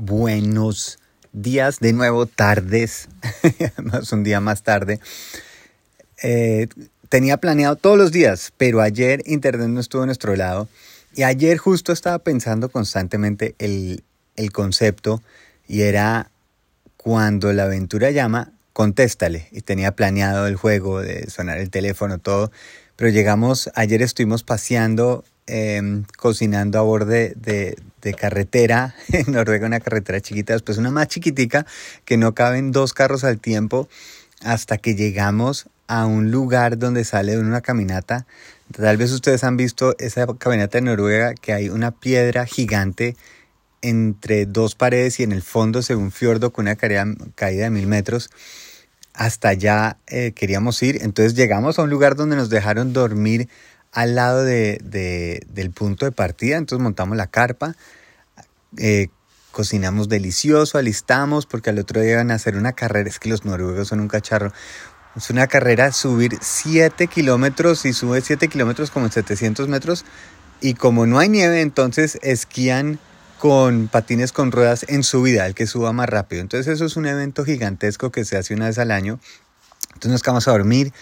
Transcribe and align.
Buenos 0.00 1.00
días, 1.32 1.80
de 1.80 1.92
nuevo 1.92 2.26
tardes, 2.26 3.08
más 3.82 4.12
un 4.12 4.22
día 4.22 4.38
más 4.38 4.62
tarde. 4.62 5.00
Eh, 6.22 6.68
tenía 7.08 7.38
planeado 7.38 7.74
todos 7.74 7.98
los 7.98 8.12
días, 8.12 8.52
pero 8.56 8.80
ayer 8.80 9.24
Internet 9.26 9.66
no 9.70 9.80
estuvo 9.80 10.02
a 10.02 10.06
nuestro 10.06 10.36
lado 10.36 10.68
y 11.16 11.24
ayer 11.24 11.58
justo 11.58 11.90
estaba 11.90 12.20
pensando 12.20 12.68
constantemente 12.68 13.56
el, 13.58 14.04
el 14.36 14.52
concepto 14.52 15.20
y 15.66 15.80
era 15.80 16.30
cuando 16.96 17.52
la 17.52 17.64
aventura 17.64 18.12
llama, 18.12 18.52
contéstale. 18.72 19.48
Y 19.50 19.62
tenía 19.62 19.96
planeado 19.96 20.46
el 20.46 20.54
juego 20.54 21.00
de 21.02 21.28
sonar 21.28 21.58
el 21.58 21.70
teléfono, 21.70 22.18
todo. 22.18 22.52
Pero 22.94 23.10
llegamos, 23.10 23.68
ayer 23.74 24.00
estuvimos 24.02 24.44
paseando 24.44 25.24
Em, 25.50 26.04
cocinando 26.18 26.78
a 26.78 26.82
borde 26.82 27.32
de, 27.34 27.78
carretera, 28.16 28.94
en 29.12 29.32
Noruega 29.32 29.66
una 29.66 29.80
carretera 29.80 30.20
chiquita, 30.20 30.52
después 30.52 30.78
una 30.78 30.90
más 30.90 31.08
chiquitica 31.08 31.66
que 32.04 32.16
no 32.16 32.34
caben 32.34 32.72
dos 32.72 32.94
carros 32.94 33.24
al 33.24 33.38
tiempo, 33.38 33.88
hasta 34.42 34.78
que 34.78 34.94
llegamos 34.94 35.68
a 35.88 36.06
un 36.06 36.30
lugar 36.30 36.78
donde 36.78 37.04
sale 37.04 37.38
una 37.38 37.60
caminata. 37.60 38.26
Tal 38.76 38.96
vez 38.98 39.10
ustedes 39.10 39.42
han 39.42 39.56
visto 39.56 39.96
esa 39.98 40.26
caminata 40.38 40.78
en 40.78 40.84
Noruega 40.84 41.34
que 41.34 41.52
hay 41.52 41.70
una 41.70 41.90
piedra 41.90 42.46
gigante 42.46 43.16
entre 43.80 44.46
dos 44.46 44.74
paredes 44.74 45.20
y 45.20 45.22
en 45.22 45.32
el 45.32 45.42
fondo 45.42 45.82
se 45.82 45.94
ve 45.94 46.02
un 46.02 46.12
fiordo 46.12 46.52
con 46.52 46.64
una 46.64 46.76
caída 46.76 47.64
de 47.64 47.70
mil 47.70 47.86
metros. 47.86 48.30
Hasta 49.14 49.48
allá 49.48 49.96
eh, 50.06 50.32
queríamos 50.32 50.80
ir, 50.82 51.02
entonces 51.02 51.34
llegamos 51.34 51.78
a 51.78 51.82
un 51.82 51.90
lugar 51.90 52.14
donde 52.14 52.36
nos 52.36 52.50
dejaron 52.50 52.92
dormir 52.92 53.48
al 53.92 54.14
lado 54.14 54.44
de, 54.44 54.78
del 55.48 55.70
punto 55.70 56.04
de 56.04 56.12
partida, 56.12 56.56
entonces 56.56 56.82
montamos 56.82 57.16
la 57.16 57.26
carpa, 57.26 57.74
eh, 58.76 59.08
cocinamos 59.52 60.08
delicioso, 60.08 60.78
alistamos, 60.78 61.46
porque 61.46 61.70
al 61.70 61.78
otro 61.78 62.00
día 62.00 62.12
iban 62.12 62.30
a 62.30 62.34
hacer 62.34 62.56
una 62.56 62.72
carrera, 62.72 63.08
es 63.08 63.18
que 63.18 63.28
los 63.28 63.44
noruegos 63.44 63.88
son 63.88 64.00
un 64.00 64.08
cacharro, 64.08 64.52
es 65.16 65.30
una 65.30 65.46
carrera, 65.46 65.90
subir 65.92 66.38
7 66.40 67.06
kilómetros 67.08 67.84
y 67.84 67.92
sube 67.92 68.20
7 68.20 68.48
kilómetros 68.48 68.90
como 68.90 69.06
en 69.06 69.12
700 69.12 69.68
metros, 69.68 70.04
y 70.60 70.74
como 70.74 71.06
no 71.06 71.18
hay 71.18 71.28
nieve, 71.28 71.60
entonces 71.60 72.18
esquían 72.22 72.98
con 73.38 73.86
patines 73.86 74.32
con 74.32 74.50
ruedas 74.50 74.84
en 74.88 75.04
subida, 75.04 75.46
el 75.46 75.54
que 75.54 75.66
suba 75.66 75.92
más 75.92 76.08
rápido. 76.08 76.42
Entonces 76.42 76.74
eso 76.74 76.84
es 76.84 76.96
un 76.96 77.06
evento 77.06 77.44
gigantesco 77.44 78.10
que 78.10 78.24
se 78.24 78.36
hace 78.36 78.54
una 78.54 78.66
vez 78.66 78.78
al 78.78 78.90
año. 78.90 79.20
Entonces 79.88 80.10
nos 80.10 80.22
quedamos 80.22 80.48
a 80.48 80.52
dormir, 80.52 80.92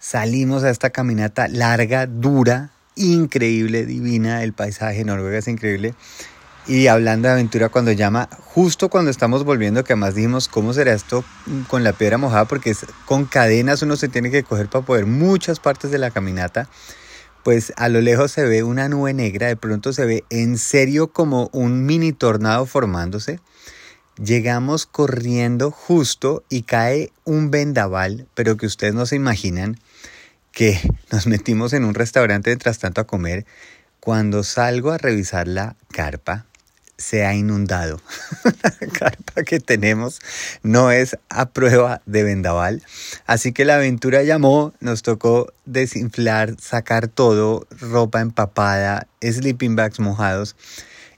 Salimos 0.00 0.62
a 0.62 0.70
esta 0.70 0.90
caminata 0.90 1.48
larga, 1.48 2.06
dura, 2.06 2.70
increíble, 2.94 3.84
divina. 3.84 4.44
El 4.44 4.52
paisaje 4.52 5.04
Noruega 5.04 5.38
es 5.38 5.48
increíble. 5.48 5.94
Y 6.68 6.86
hablando 6.86 7.26
de 7.26 7.34
aventura 7.34 7.68
cuando 7.68 7.90
llama, 7.90 8.28
justo 8.44 8.90
cuando 8.90 9.10
estamos 9.10 9.42
volviendo, 9.42 9.82
que 9.82 9.94
además 9.94 10.14
dijimos, 10.14 10.46
¿cómo 10.46 10.72
será 10.72 10.92
esto 10.92 11.24
con 11.66 11.82
la 11.82 11.94
piedra 11.94 12.16
mojada? 12.16 12.44
Porque 12.44 12.76
con 13.06 13.24
cadenas 13.24 13.82
uno 13.82 13.96
se 13.96 14.08
tiene 14.08 14.30
que 14.30 14.44
coger 14.44 14.68
para 14.68 14.84
poder 14.84 15.06
muchas 15.06 15.58
partes 15.58 15.90
de 15.90 15.98
la 15.98 16.12
caminata. 16.12 16.68
Pues 17.42 17.72
a 17.76 17.88
lo 17.88 18.00
lejos 18.00 18.30
se 18.30 18.44
ve 18.44 18.62
una 18.62 18.88
nube 18.88 19.14
negra, 19.14 19.48
de 19.48 19.56
pronto 19.56 19.92
se 19.92 20.04
ve 20.04 20.24
en 20.30 20.58
serio 20.58 21.08
como 21.08 21.48
un 21.52 21.86
mini 21.86 22.12
tornado 22.12 22.66
formándose. 22.66 23.40
Llegamos 24.22 24.86
corriendo 24.86 25.70
justo 25.70 26.44
y 26.48 26.62
cae 26.62 27.10
un 27.24 27.50
vendaval, 27.50 28.28
pero 28.34 28.56
que 28.56 28.66
ustedes 28.66 28.94
no 28.94 29.06
se 29.06 29.16
imaginan 29.16 29.78
que 30.58 30.76
nos 31.12 31.28
metimos 31.28 31.72
en 31.72 31.84
un 31.84 31.94
restaurante 31.94 32.50
mientras 32.50 32.80
tanto 32.80 33.00
a 33.00 33.06
comer. 33.06 33.46
Cuando 34.00 34.42
salgo 34.42 34.90
a 34.90 34.98
revisar 34.98 35.46
la 35.46 35.76
carpa, 35.92 36.46
se 36.96 37.24
ha 37.24 37.32
inundado. 37.32 38.00
la 38.64 38.88
carpa 38.88 39.44
que 39.44 39.60
tenemos 39.60 40.18
no 40.64 40.90
es 40.90 41.16
a 41.28 41.50
prueba 41.50 42.02
de 42.06 42.24
vendaval. 42.24 42.82
Así 43.24 43.52
que 43.52 43.64
la 43.64 43.76
aventura 43.76 44.24
llamó, 44.24 44.74
nos 44.80 45.02
tocó 45.02 45.52
desinflar, 45.64 46.56
sacar 46.60 47.06
todo, 47.06 47.68
ropa 47.78 48.20
empapada, 48.20 49.06
sleeping 49.22 49.76
bags 49.76 50.00
mojados 50.00 50.56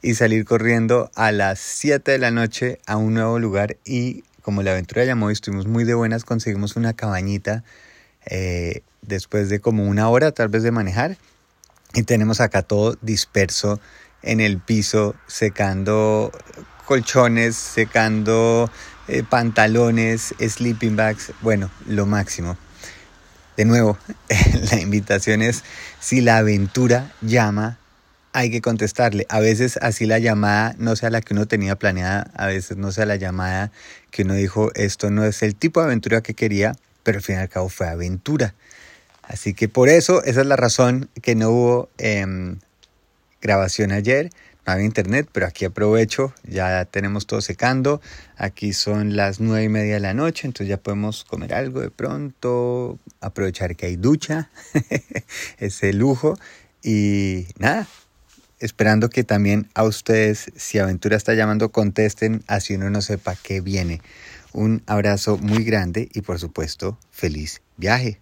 y 0.02 0.16
salir 0.16 0.44
corriendo 0.44 1.10
a 1.14 1.32
las 1.32 1.60
7 1.60 2.12
de 2.12 2.18
la 2.18 2.30
noche 2.30 2.78
a 2.84 2.98
un 2.98 3.14
nuevo 3.14 3.38
lugar 3.38 3.78
y 3.86 4.22
como 4.42 4.62
la 4.62 4.72
aventura 4.72 5.06
llamó 5.06 5.30
y 5.30 5.32
estuvimos 5.32 5.66
muy 5.66 5.84
de 5.84 5.94
buenas, 5.94 6.26
conseguimos 6.26 6.76
una 6.76 6.92
cabañita 6.92 7.64
eh, 8.26 8.82
después 9.02 9.48
de 9.48 9.60
como 9.60 9.84
una 9.84 10.08
hora 10.08 10.32
tal 10.32 10.48
vez 10.48 10.62
de 10.62 10.70
manejar 10.70 11.16
y 11.94 12.02
tenemos 12.02 12.40
acá 12.40 12.62
todo 12.62 12.96
disperso 13.00 13.80
en 14.22 14.40
el 14.40 14.58
piso 14.58 15.14
secando 15.26 16.30
colchones, 16.86 17.56
secando 17.56 18.70
eh, 19.08 19.22
pantalones, 19.22 20.34
sleeping 20.40 20.96
bags, 20.96 21.32
bueno, 21.40 21.70
lo 21.86 22.06
máximo. 22.06 22.56
De 23.56 23.64
nuevo, 23.64 23.98
la 24.72 24.80
invitación 24.80 25.42
es 25.42 25.64
si 26.00 26.20
la 26.20 26.38
aventura 26.38 27.12
llama, 27.20 27.78
hay 28.32 28.50
que 28.50 28.60
contestarle. 28.60 29.26
A 29.28 29.40
veces 29.40 29.78
así 29.82 30.06
la 30.06 30.18
llamada 30.18 30.74
no 30.78 30.96
sea 30.96 31.10
la 31.10 31.20
que 31.20 31.34
uno 31.34 31.46
tenía 31.46 31.76
planeada, 31.76 32.30
a 32.34 32.46
veces 32.46 32.76
no 32.76 32.92
sea 32.92 33.06
la 33.06 33.16
llamada 33.16 33.72
que 34.10 34.22
uno 34.22 34.34
dijo, 34.34 34.70
esto 34.74 35.10
no 35.10 35.24
es 35.24 35.42
el 35.42 35.56
tipo 35.56 35.80
de 35.80 35.86
aventura 35.86 36.22
que 36.22 36.34
quería, 36.34 36.76
pero 37.02 37.18
al 37.18 37.22
fin 37.22 37.36
y 37.36 37.38
al 37.38 37.48
cabo 37.48 37.68
fue 37.68 37.88
aventura. 37.88 38.54
Así 39.22 39.54
que 39.54 39.68
por 39.68 39.88
eso, 39.88 40.24
esa 40.24 40.40
es 40.40 40.46
la 40.46 40.56
razón 40.56 41.08
que 41.22 41.34
no 41.34 41.50
hubo 41.50 41.88
em, 41.98 42.58
grabación 43.40 43.92
ayer. 43.92 44.30
No 44.66 44.72
había 44.72 44.84
internet, 44.84 45.28
pero 45.32 45.46
aquí 45.46 45.64
aprovecho, 45.64 46.34
ya 46.42 46.84
tenemos 46.84 47.26
todo 47.26 47.40
secando. 47.40 48.00
Aquí 48.36 48.72
son 48.72 49.16
las 49.16 49.40
nueve 49.40 49.64
y 49.64 49.68
media 49.68 49.94
de 49.94 50.00
la 50.00 50.14
noche, 50.14 50.46
entonces 50.46 50.68
ya 50.68 50.76
podemos 50.76 51.24
comer 51.24 51.54
algo 51.54 51.80
de 51.80 51.90
pronto, 51.90 52.98
aprovechar 53.20 53.76
que 53.76 53.86
hay 53.86 53.96
ducha, 53.96 54.50
ese 55.58 55.92
lujo. 55.92 56.38
Y 56.82 57.46
nada, 57.58 57.86
esperando 58.58 59.10
que 59.10 59.24
también 59.24 59.68
a 59.74 59.84
ustedes, 59.84 60.50
si 60.56 60.78
Aventura 60.78 61.16
está 61.16 61.34
llamando, 61.34 61.70
contesten, 61.70 62.42
así 62.46 62.74
uno 62.74 62.90
no 62.90 63.00
sepa 63.00 63.36
qué 63.42 63.60
viene. 63.60 64.00
Un 64.52 64.82
abrazo 64.86 65.36
muy 65.38 65.64
grande 65.64 66.08
y 66.12 66.22
por 66.22 66.38
supuesto, 66.38 66.98
feliz 67.10 67.62
viaje. 67.76 68.20